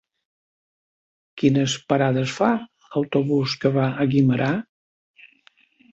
[1.41, 4.49] Quines parades fa l'autobús que va a Guimerà?